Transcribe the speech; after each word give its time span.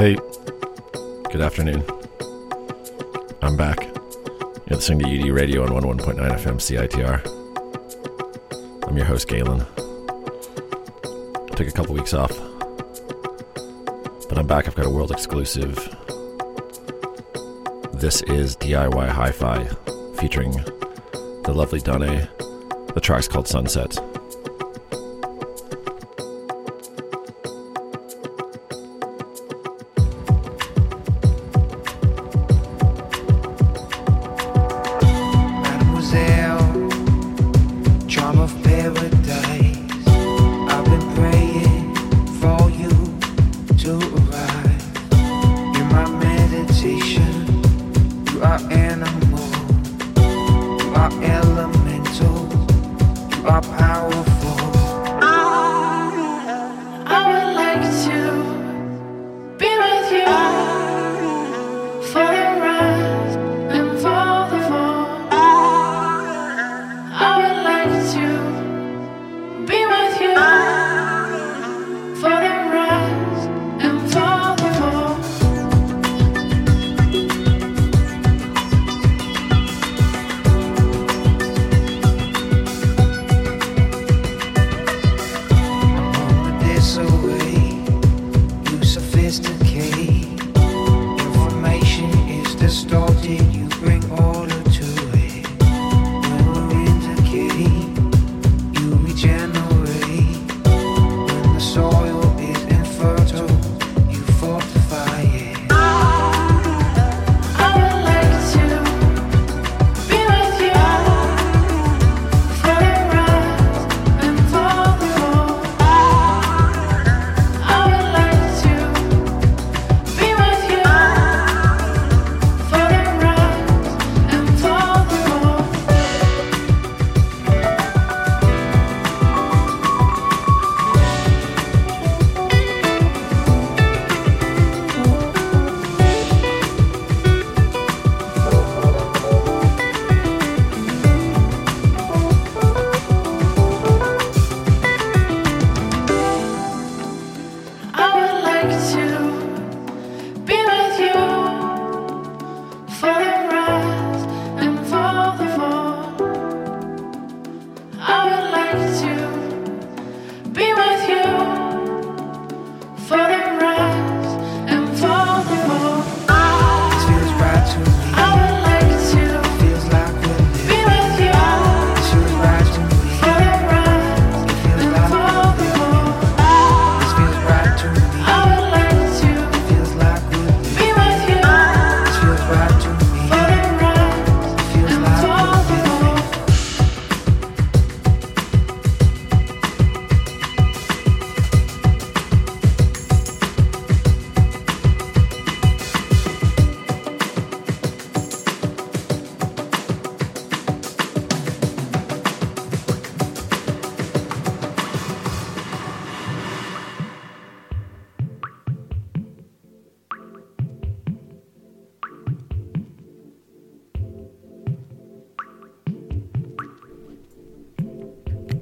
Hey, 0.00 0.14
good 1.30 1.42
afternoon. 1.42 1.84
I'm 3.42 3.54
back. 3.54 3.82
You're 3.82 4.76
listening 4.76 5.00
to 5.00 5.04
UD 5.20 5.28
Radio 5.28 5.62
on 5.62 5.68
101.9 5.68 6.16
FM 6.38 6.56
CITR. 6.56 7.20
I'm 8.88 8.96
your 8.96 9.04
host, 9.04 9.28
Galen. 9.28 9.60
I 9.60 11.54
took 11.54 11.68
a 11.68 11.72
couple 11.72 11.94
weeks 11.94 12.14
off, 12.14 12.32
but 14.30 14.38
I'm 14.38 14.46
back. 14.46 14.66
I've 14.68 14.74
got 14.74 14.86
a 14.86 14.90
world 14.90 15.10
exclusive. 15.10 15.76
This 17.92 18.22
is 18.22 18.56
DIY 18.56 19.06
Hi 19.06 19.30
Fi 19.30 19.68
featuring 20.18 20.52
the 21.44 21.52
lovely 21.54 21.80
Dane. 21.80 22.26
The 22.94 23.00
track's 23.02 23.28
called 23.28 23.48
Sunset. 23.48 23.98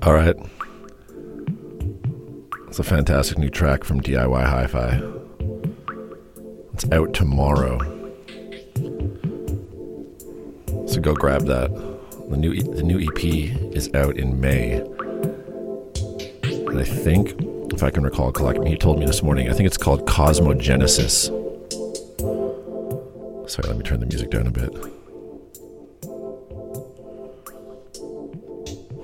All 0.08 0.14
right. 0.14 0.34
It's 2.66 2.78
a 2.78 2.82
fantastic 2.82 3.36
new 3.36 3.50
track 3.50 3.84
from 3.84 4.00
DIY 4.00 4.42
Hi 4.42 4.66
Fi. 4.66 5.02
It's 6.72 6.90
out 6.90 7.12
tomorrow. 7.12 7.78
So 10.86 11.02
go 11.02 11.12
grab 11.12 11.44
that. 11.44 11.70
The 12.30 12.38
new 12.38 12.62
the 12.62 12.82
new 12.82 12.98
EP 12.98 13.22
is 13.76 13.92
out 13.92 14.16
in 14.16 14.40
May. 14.40 14.76
And 14.76 14.88
I 16.80 16.84
think, 16.84 17.34
if 17.74 17.82
I 17.82 17.90
can 17.90 18.02
recall 18.02 18.32
correctly, 18.32 18.70
he 18.70 18.78
told 18.78 18.98
me 18.98 19.04
this 19.04 19.22
morning, 19.22 19.50
I 19.50 19.52
think 19.52 19.66
it's 19.66 19.76
called 19.76 20.06
Cosmogenesis. 20.06 21.26
Sorry, 23.50 23.68
let 23.68 23.76
me 23.76 23.84
turn 23.84 24.00
the 24.00 24.06
music 24.06 24.30
down 24.30 24.46
a 24.46 24.50
bit. 24.50 24.72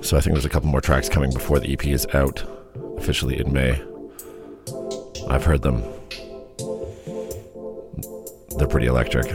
So 0.05 0.15
I 0.15 0.19
think 0.21 0.35
there's 0.35 0.45
a 0.45 0.49
couple 0.49 0.69
more 0.69 0.81
tracks 0.81 1.09
coming 1.09 1.33
before 1.33 1.59
the 1.59 1.73
EP 1.73 1.83
is 1.87 2.05
out 2.13 2.43
officially 2.95 3.39
in 3.39 3.51
May. 3.51 3.71
I've 5.27 5.43
heard 5.43 5.63
them. 5.63 5.81
They're 8.55 8.67
pretty 8.67 8.85
electric. 8.85 9.25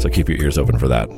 So 0.00 0.08
keep 0.10 0.28
your 0.28 0.42
ears 0.42 0.58
open 0.58 0.76
for 0.76 0.88
that. 0.88 1.08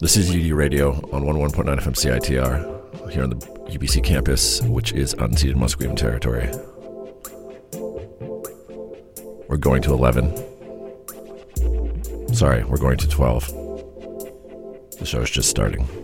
This 0.00 0.16
is 0.16 0.30
UD 0.30 0.52
Radio 0.52 0.92
on 1.12 1.22
11.9 1.22 1.66
FM 1.66 1.94
CITR 1.94 3.10
here 3.10 3.24
on 3.24 3.30
the 3.30 3.36
UBC 3.36 4.02
campus, 4.02 4.62
which 4.62 4.92
is 4.92 5.14
unceded 5.16 5.56
Musqueam 5.56 5.94
territory. 5.94 6.48
We're 9.50 9.58
going 9.58 9.82
to 9.82 9.92
11. 9.92 10.34
Sorry, 12.34 12.64
we're 12.64 12.78
going 12.78 12.96
to 12.96 13.06
12. 13.06 13.63
The 15.04 15.10
show 15.10 15.20
is 15.20 15.28
just 15.28 15.50
starting. 15.50 16.03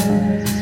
Deus. 0.00 0.59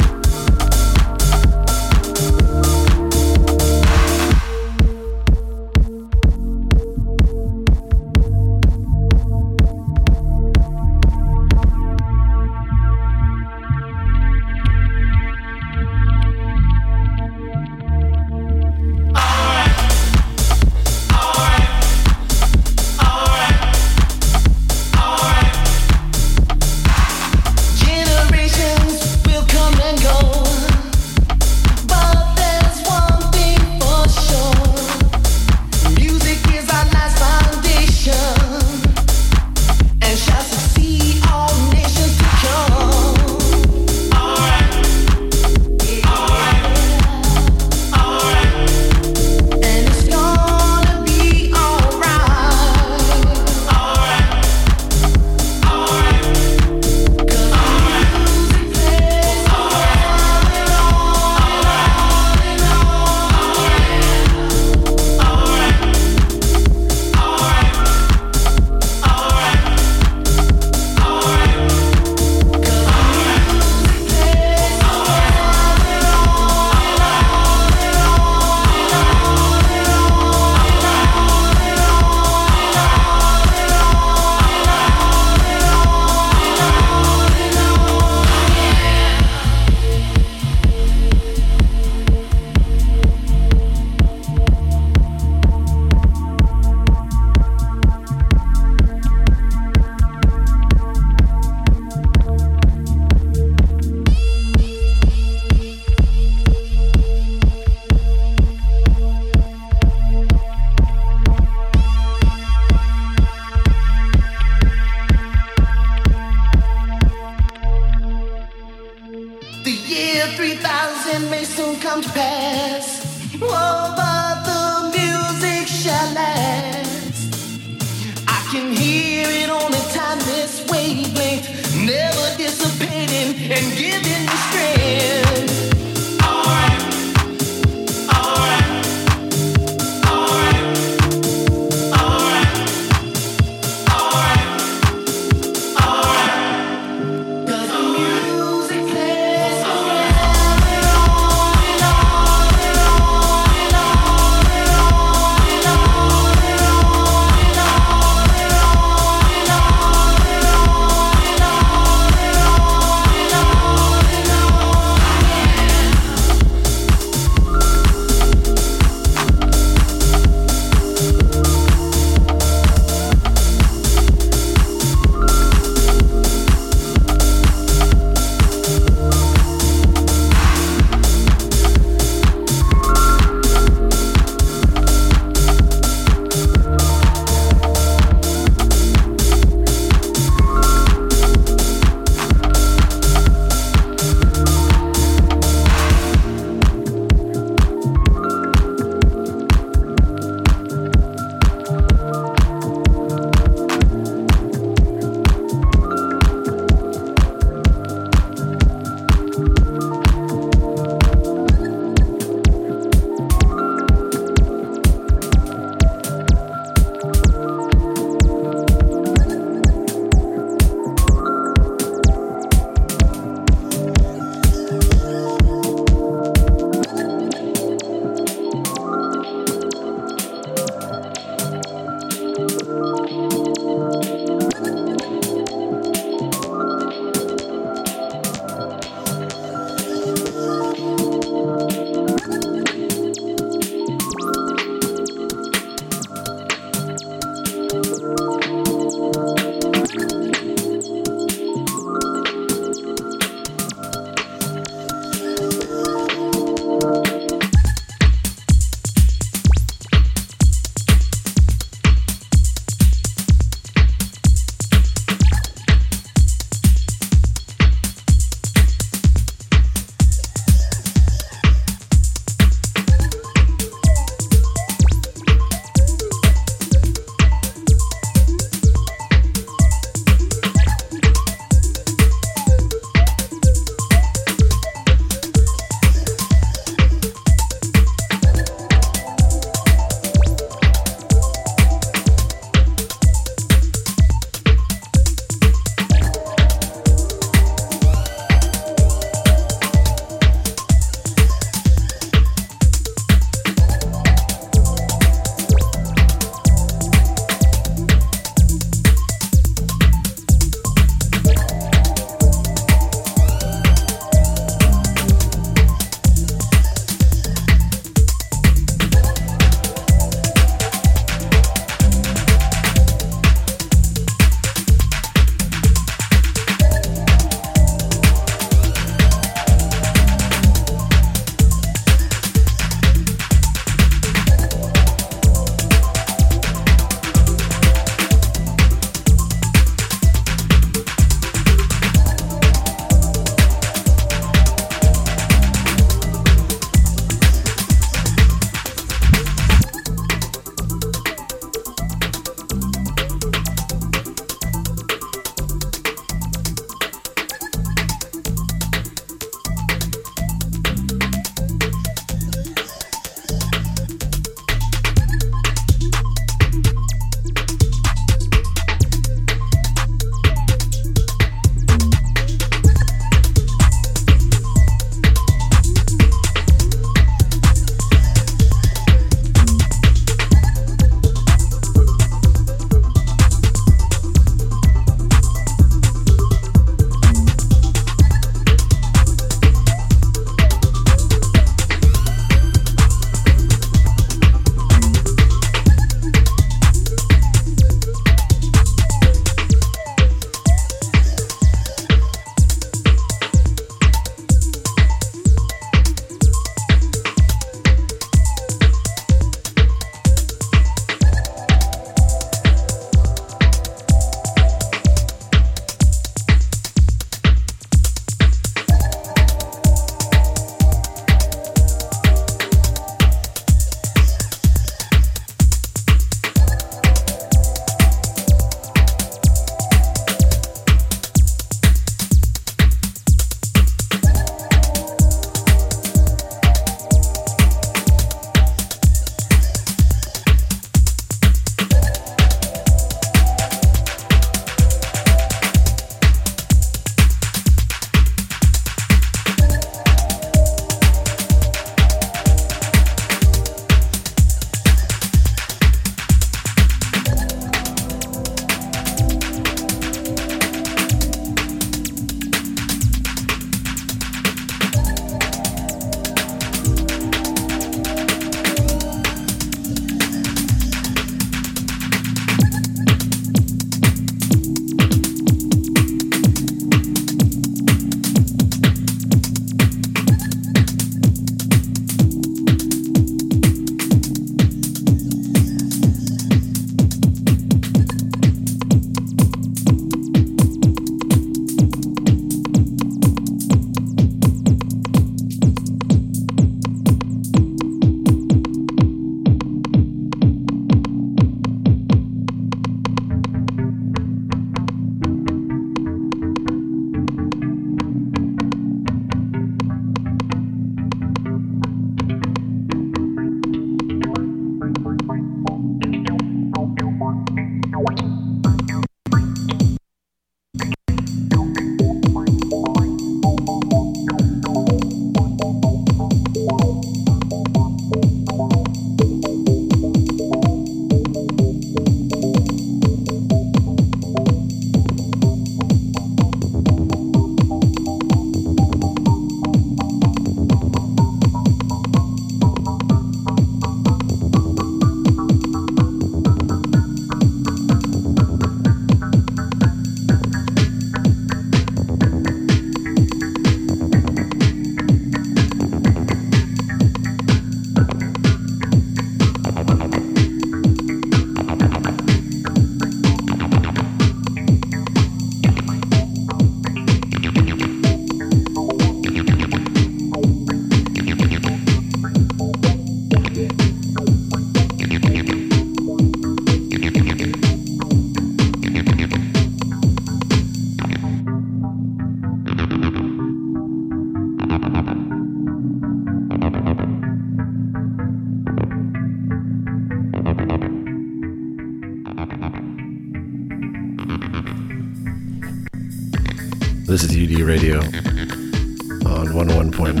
This 596.96 597.12
is 597.12 597.30
UD 597.30 597.40
Radio 597.40 597.76
on 597.80 599.26
11.9 599.26 600.00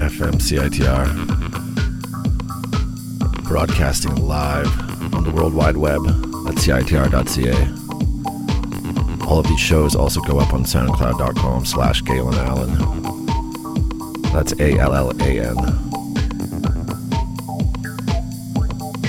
FM 0.00 0.34
CITR, 0.36 1.06
broadcasting 3.44 4.14
live 4.16 4.66
on 5.14 5.24
the 5.24 5.30
World 5.30 5.54
Wide 5.54 5.78
Web 5.78 6.02
at 6.06 6.56
CITR.ca. 6.56 7.54
All 9.26 9.38
of 9.38 9.46
these 9.46 9.58
shows 9.58 9.96
also 9.96 10.20
go 10.20 10.38
up 10.38 10.52
on 10.52 10.64
SoundCloud.com 10.64 11.64
slash 11.64 12.02
Galen 12.02 12.34
Allan. 12.34 13.02
That's 14.34 14.52
A-L-L-A-N. 14.60 15.56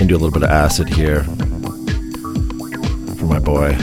And 0.00 0.08
do 0.08 0.16
a 0.16 0.16
little 0.16 0.30
bit 0.30 0.44
of 0.44 0.50
acid 0.50 0.88
here 0.88 1.24
for 3.18 3.26
my 3.26 3.38
boy, 3.38 3.76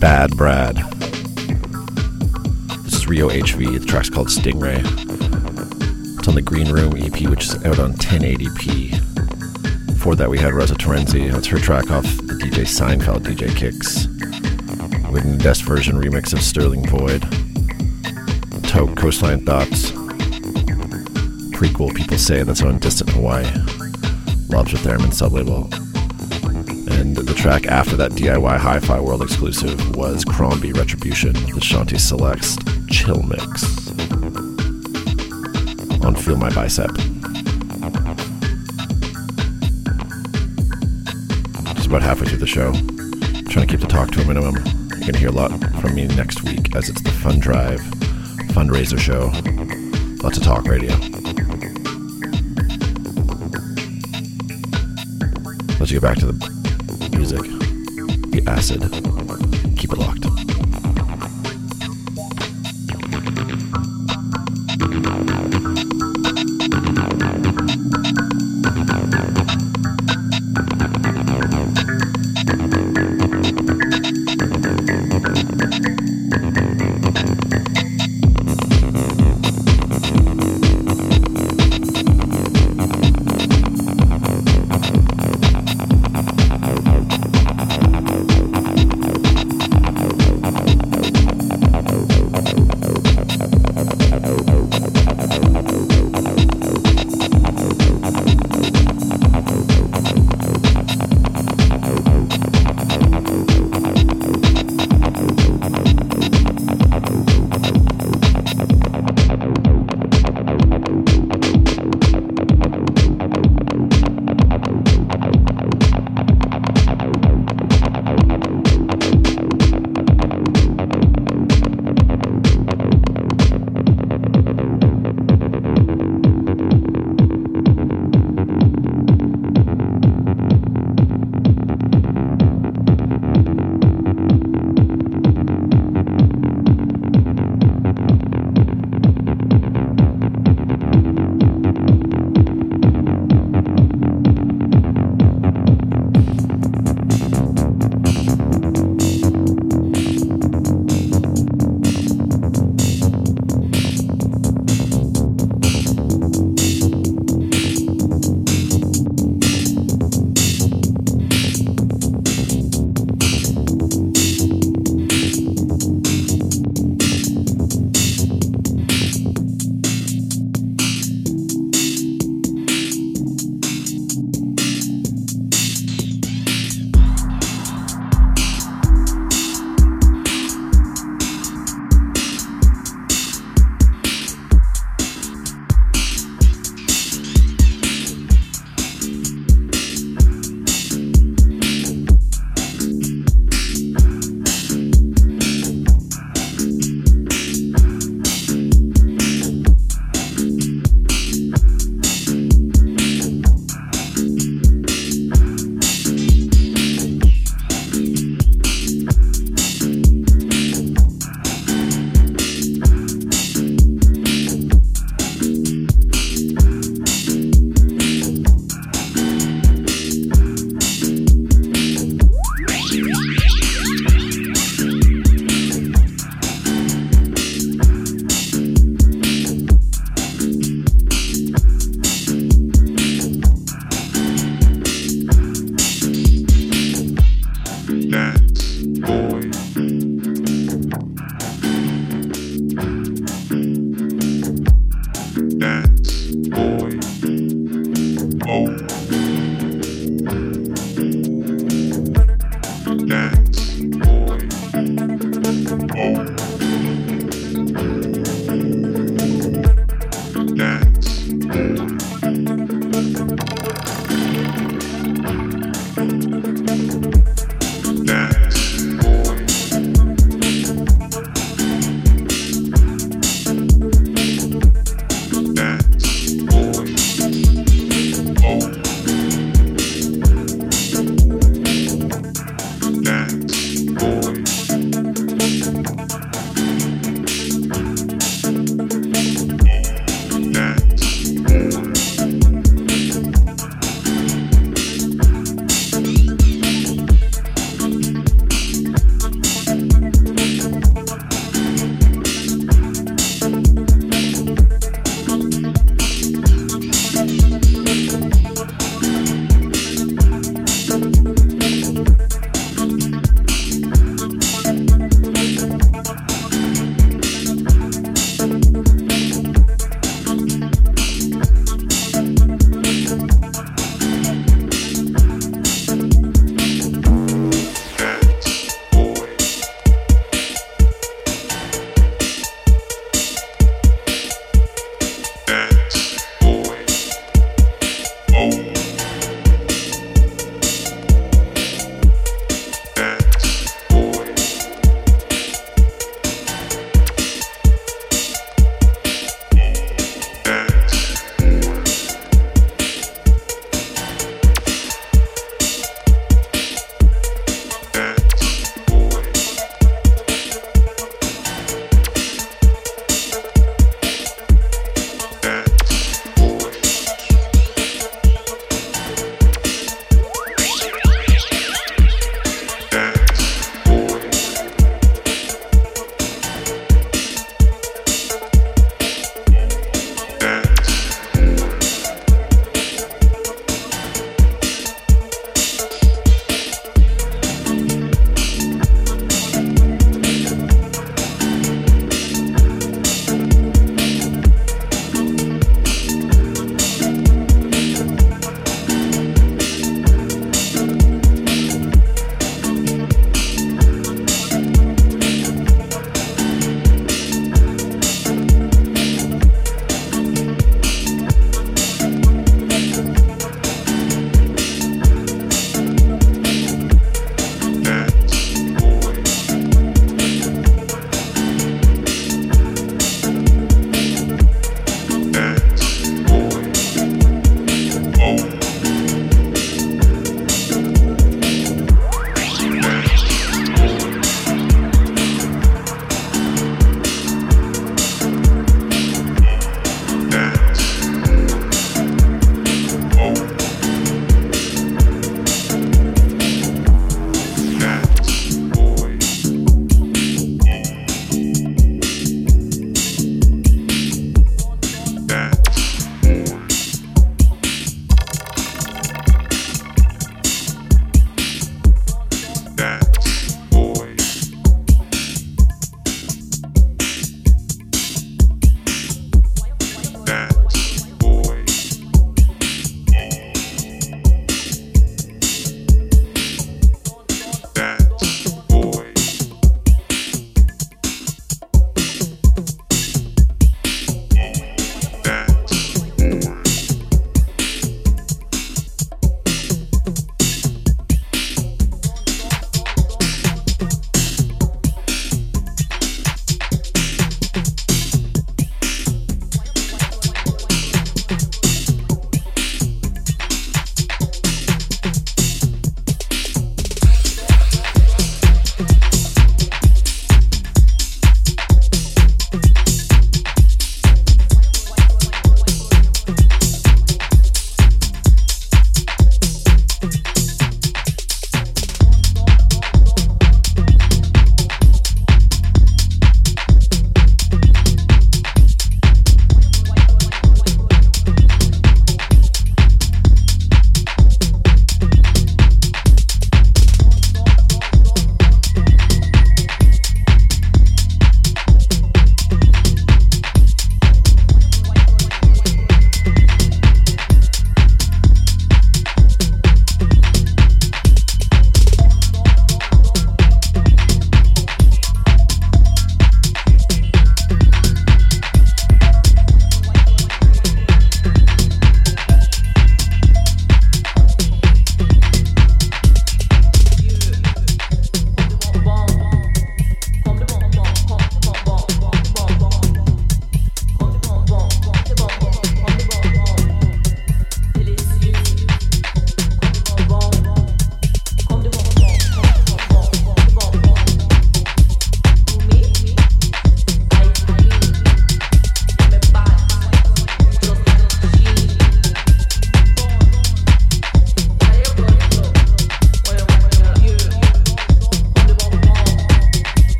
Bad 0.00 0.36
Brad. 0.36 0.91
Rio 3.12 3.28
HV. 3.28 3.78
The 3.78 3.84
track's 3.84 4.08
called 4.08 4.28
Stingray. 4.28 4.78
It's 6.18 6.26
on 6.26 6.34
the 6.34 6.40
Green 6.40 6.72
Room 6.72 6.96
EP, 6.96 7.28
which 7.28 7.44
is 7.44 7.62
out 7.66 7.78
on 7.78 7.92
1080p. 7.92 9.86
Before 9.86 10.16
that, 10.16 10.30
we 10.30 10.38
had 10.38 10.54
Rosa 10.54 10.74
Terenzi. 10.74 11.30
That's 11.30 11.46
her 11.48 11.58
track 11.58 11.90
off 11.90 12.04
the 12.04 12.40
DJ 12.40 12.64
Seinfeld 12.64 13.18
DJ 13.18 13.54
Kicks. 13.54 14.06
With 15.12 15.26
an 15.26 15.36
Nest 15.36 15.64
version 15.64 15.96
remix 15.96 16.32
of 16.32 16.40
Sterling 16.40 16.86
Void. 16.86 17.20
Toke 18.66 18.96
Coastline 18.96 19.44
Thoughts. 19.44 19.90
Prequel, 21.52 21.94
people 21.94 22.16
say, 22.16 22.42
that's 22.44 22.62
on 22.62 22.78
Distant 22.78 23.10
Hawaii. 23.10 23.44
Lobster 24.48 24.78
Theremin 24.78 25.12
sublabel. 25.12 25.70
And 26.98 27.14
the 27.14 27.34
track 27.34 27.66
after 27.66 27.94
that 27.96 28.12
DIY 28.12 28.56
Hi 28.56 28.80
Fi 28.80 29.00
World 29.00 29.20
exclusive 29.20 29.96
was 29.96 30.24
Crombie 30.24 30.72
Retribution, 30.72 31.34
the 31.34 31.60
Shanti 31.60 32.00
Celeste 32.00 32.71
chill 33.02 33.22
mix 33.24 33.64
on 36.04 36.14
Feel 36.14 36.36
My 36.36 36.50
Bicep. 36.54 36.94
Just 41.74 41.88
about 41.88 42.02
halfway 42.02 42.28
through 42.28 42.38
the 42.38 42.46
show. 42.46 42.68
I'm 42.68 43.44
trying 43.46 43.66
to 43.66 43.72
keep 43.72 43.80
the 43.80 43.88
talk 43.88 44.12
to 44.12 44.20
a 44.20 44.24
minimum. 44.24 44.54
You're 44.54 45.00
going 45.00 45.14
to 45.14 45.18
hear 45.18 45.30
a 45.30 45.32
lot 45.32 45.50
from 45.80 45.96
me 45.96 46.06
next 46.06 46.44
week 46.44 46.76
as 46.76 46.88
it's 46.88 47.02
the 47.02 47.10
Fund 47.10 47.42
Drive 47.42 47.80
fundraiser 48.54 49.00
show. 49.00 49.32
Lots 50.22 50.38
of 50.38 50.44
talk 50.44 50.68
radio. 50.68 50.92
Let's 55.80 55.90
get 55.90 56.02
back 56.02 56.18
to 56.18 56.26
the 56.26 57.08
music, 57.10 57.42
the 58.30 58.44
acid. 58.46 58.80
Keep 59.76 59.92
it 59.92 59.98
locked. 59.98 60.31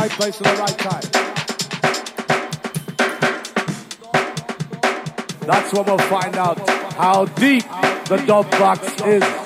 Right 0.00 0.10
place 0.12 0.40
at 0.40 0.44
the 0.44 0.62
right 0.62 0.78
time. 0.78 1.02
That's 5.46 5.72
when 5.74 5.84
we'll 5.84 5.98
find 5.98 6.36
out 6.36 6.58
how 6.94 7.26
deep 7.26 7.64
the 8.06 8.16
dub 8.26 8.50
box 8.52 9.02
is. 9.02 9.39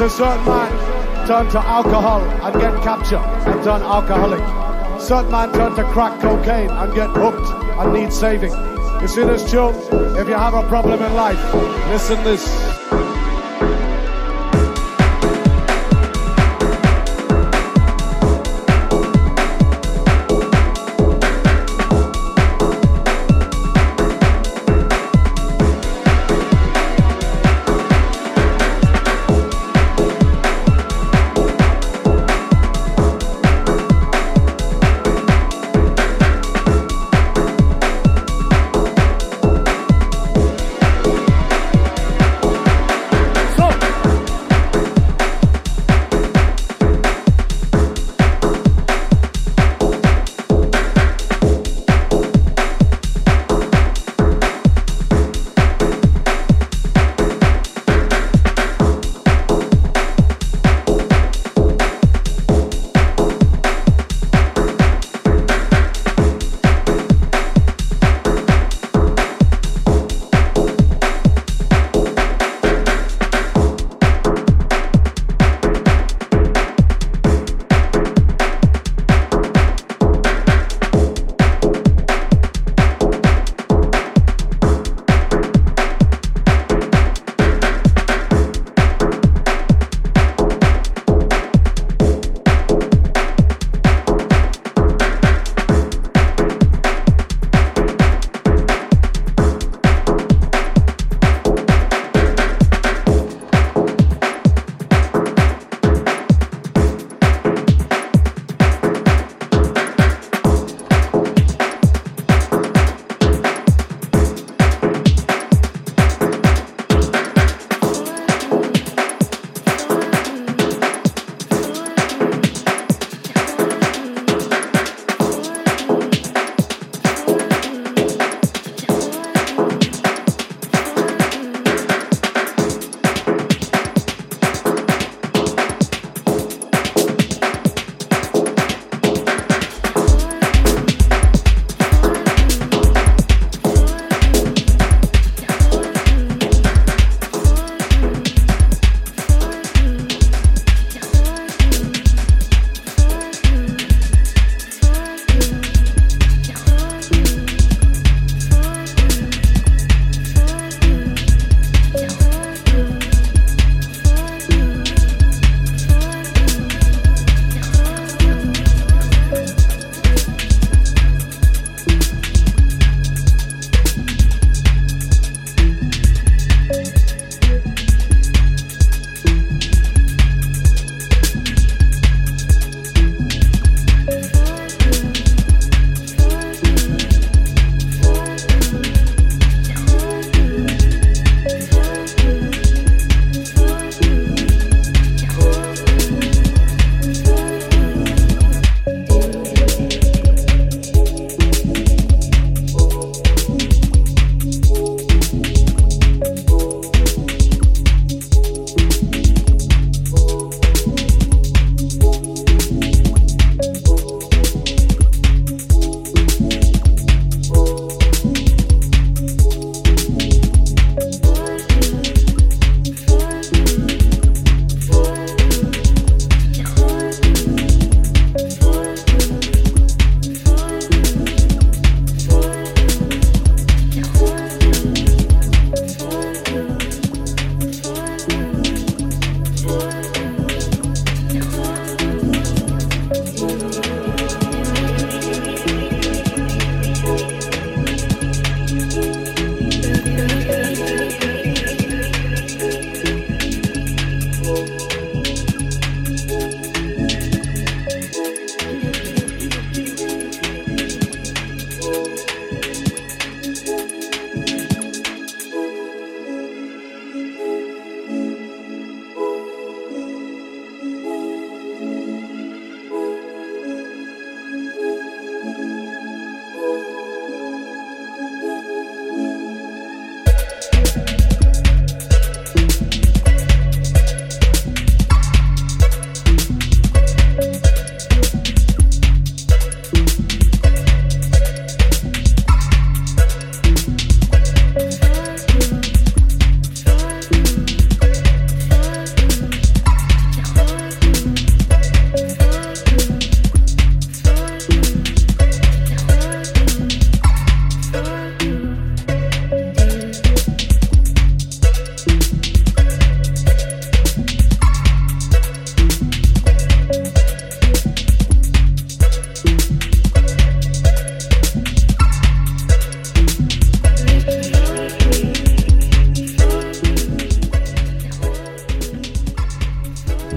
A 0.00 0.08
certain 0.08 0.44
man 0.46 1.26
turned 1.26 1.50
to 1.50 1.58
alcohol 1.58 2.22
and 2.22 2.60
get 2.60 2.82
captured 2.82 3.18
and 3.18 3.62
turn 3.62 3.82
alcoholic. 3.82 4.40
Certain 5.00 5.30
man 5.30 5.52
turned 5.52 5.76
to 5.76 5.84
crack 5.84 6.18
cocaine 6.20 6.70
and 6.70 6.94
get 6.94 7.10
hooked 7.10 7.46
and 7.78 7.92
need 7.92 8.12
saving. 8.12 8.52
You 9.02 9.08
see 9.08 9.24
this 9.24 9.50
tune? 9.50 9.74
If 10.16 10.28
you 10.28 10.34
have 10.34 10.54
a 10.54 10.66
problem 10.68 11.02
in 11.02 11.14
life, 11.14 11.42
listen 11.90 12.22
this. 12.24 12.69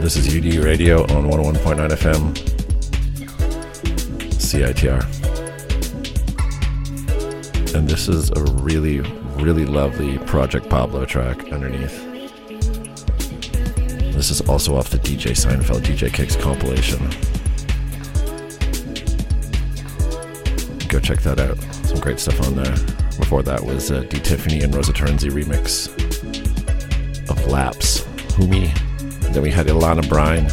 Radio 0.04 1.04
on 1.16 1.30
101.9 1.30 1.88
FM, 1.92 2.34
CITR. 4.34 5.02
And 7.74 7.88
this 7.88 8.10
is 8.10 8.30
a 8.32 8.44
really, 8.62 9.00
really 9.42 9.66
lovely 9.66 10.18
Project 10.18 10.70
Pablo 10.70 11.06
track 11.06 11.54
underneath. 11.54 12.04
This 14.14 14.30
is 14.30 14.42
also 14.42 14.76
off 14.76 14.90
the 14.90 14.98
DJ 14.98 15.32
Seinfeld 15.32 15.84
DJ 15.84 16.14
Kicks 16.14 16.36
compilation. 16.36 17.00
Go 20.90 21.00
check 21.00 21.22
that 21.22 21.40
out. 21.40 21.58
Some 21.88 22.02
great 22.02 22.20
stuff 22.20 22.46
on 22.46 22.56
there. 22.56 22.76
Before 23.18 23.42
that 23.44 23.64
was 23.64 23.90
uh, 23.90 24.02
D. 24.02 24.20
Tiffany 24.20 24.64
and 24.64 24.76
Rosa 24.76 24.92
Terenzi 24.92 25.32
remix 25.32 25.88
of 27.30 27.48
Laps. 27.48 28.06
Humi. 28.36 28.74
Then 29.34 29.42
we 29.42 29.50
had 29.50 29.66
Ilana 29.66 30.08
Brine. 30.08 30.48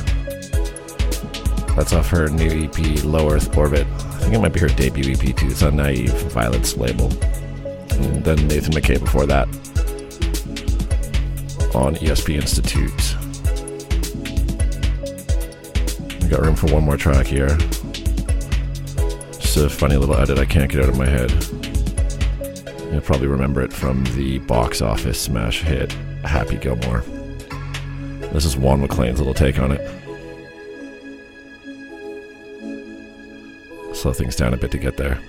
That's 1.77 1.93
off 1.93 2.09
her 2.09 2.29
new 2.29 2.65
EP, 2.65 3.05
Low 3.05 3.31
Earth 3.31 3.55
Orbit. 3.57 3.87
I 3.87 4.23
think 4.23 4.35
it 4.35 4.39
might 4.41 4.55
be 4.55 4.61
her 4.61 4.69
debut 4.69 5.13
EP 5.13 5.37
too. 5.37 5.49
It's 5.49 5.63
on 5.63 5.77
Naive, 5.77 6.13
Violet's 6.33 6.77
label. 6.79 7.13
And 7.93 8.25
then 8.25 8.49
Nathan 8.49 8.73
McKay 8.73 8.99
before 8.99 9.27
that 9.27 9.47
on 11.75 11.95
ESP 11.97 12.35
Institute. 12.37 13.17
We 16.23 16.29
got 16.29 16.41
room 16.41 16.57
for 16.57 16.73
one 16.73 16.85
more 16.85 16.97
track 16.97 17.27
here. 17.27 17.57
Just 19.39 19.57
a 19.59 19.69
funny 19.69 19.97
little 19.97 20.17
edit 20.17 20.39
I 20.39 20.47
can't 20.47 20.71
get 20.71 20.83
out 20.83 20.89
of 20.89 20.97
my 20.97 21.07
head. 21.07 21.31
You'll 22.91 23.03
probably 23.03 23.27
remember 23.29 23.61
it 23.61 23.73
from 23.73 24.05
the 24.17 24.39
box 24.39 24.81
office 24.81 25.21
smash 25.21 25.63
hit 25.63 25.93
Happy 26.25 26.57
Gilmore. 26.57 27.05
This 28.33 28.45
is 28.45 28.57
Juan 28.57 28.81
MacLean's 28.81 29.19
little 29.19 29.35
take 29.35 29.59
on 29.59 29.73
it. 29.73 29.81
Slow 33.93 34.13
things 34.13 34.37
down 34.37 34.55
a 34.55 34.57
bit 34.57 34.71
to 34.71 34.79
get 34.79 34.97
there. 34.97 35.21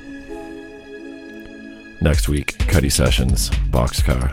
Next 2.00 2.30
week, 2.30 2.58
Cuddy 2.68 2.90
Sessions, 2.90 3.50
Boxcar. 3.70 4.32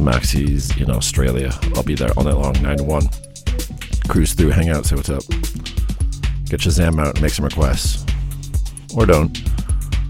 Maxi's 0.00 0.76
in 0.76 0.90
Australia. 0.90 1.50
I'll 1.76 1.82
be 1.82 1.94
there 1.94 2.10
all 2.16 2.24
night 2.24 2.36
long, 2.36 2.60
9 2.62 2.76
to 2.78 2.84
1. 2.84 3.08
Cruise 4.08 4.34
through, 4.34 4.50
hang 4.50 4.70
out, 4.70 4.86
say 4.86 4.96
what's 4.96 5.08
up. 5.08 5.22
Get 6.48 6.60
Shazam 6.60 7.00
out, 7.00 7.14
and 7.14 7.22
make 7.22 7.32
some 7.32 7.44
requests. 7.44 8.04
Or 8.96 9.06
don't. 9.06 9.32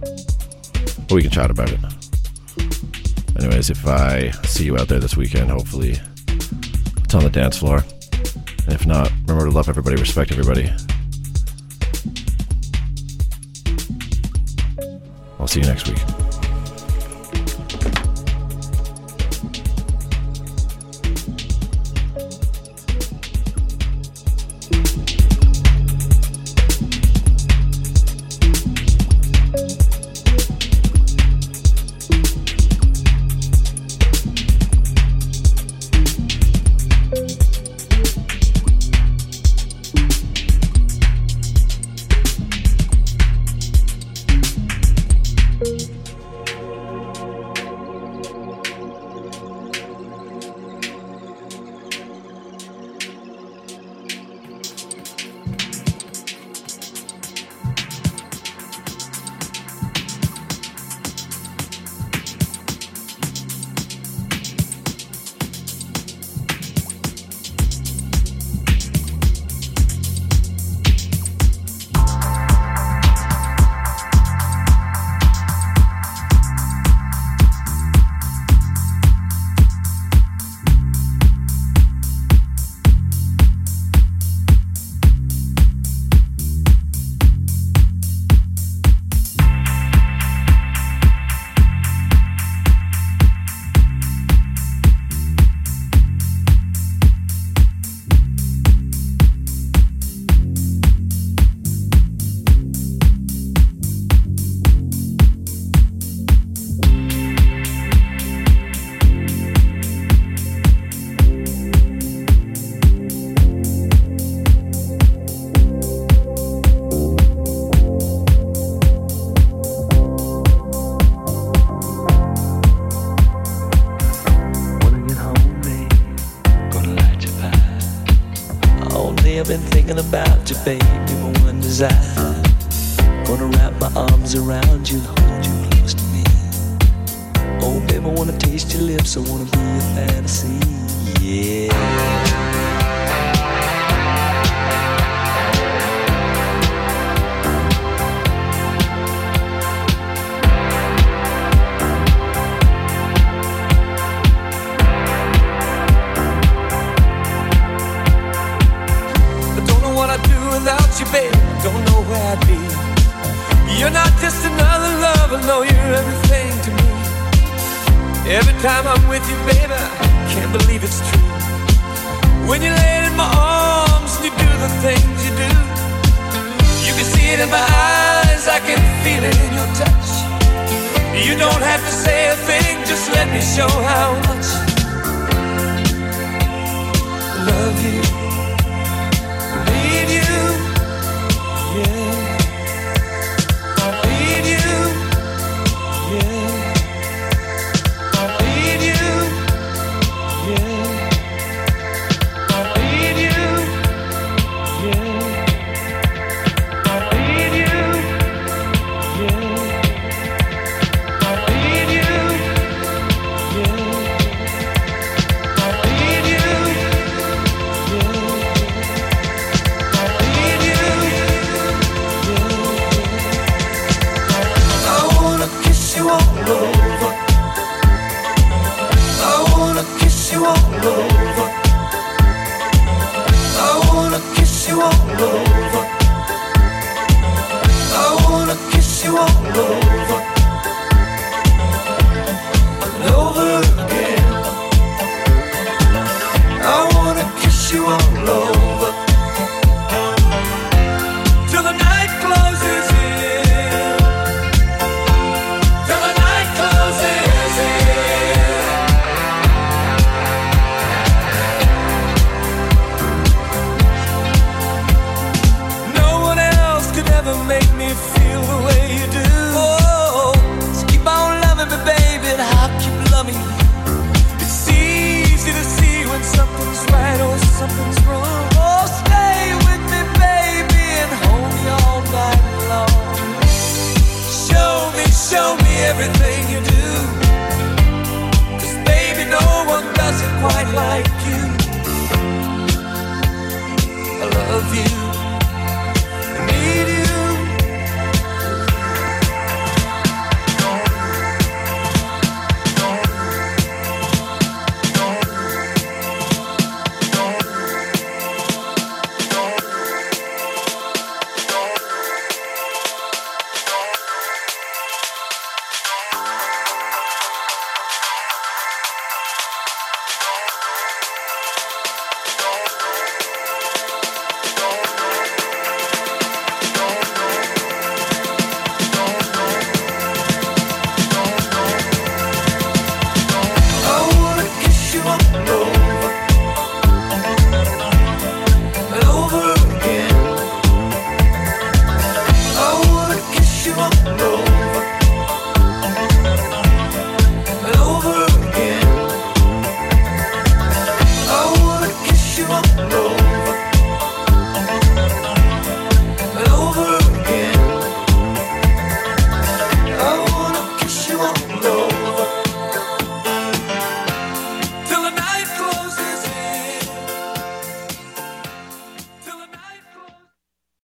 But 0.00 1.12
we 1.12 1.22
can 1.22 1.30
chat 1.30 1.50
about 1.50 1.70
it. 1.70 1.80
Anyways, 3.38 3.68
if 3.68 3.86
I 3.86 4.30
see 4.44 4.64
you 4.64 4.78
out 4.78 4.88
there 4.88 5.00
this 5.00 5.16
weekend, 5.16 5.50
hopefully 5.50 5.98
it's 7.10 7.16
on 7.16 7.24
the 7.24 7.30
dance 7.30 7.56
floor. 7.56 7.84
And 8.66 8.72
if 8.72 8.86
not, 8.86 9.10
remember 9.26 9.46
to 9.46 9.50
love 9.50 9.68
everybody, 9.68 9.96
respect 9.96 10.30
everybody. 10.30 10.70
I'll 15.40 15.48
see 15.48 15.58
you 15.58 15.66
next 15.66 15.88
week. 15.88 16.09